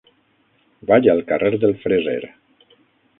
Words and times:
Vaig 0.91 1.09
al 1.13 1.21
carrer 1.31 1.51
del 1.65 1.75
Freser. 1.83 2.19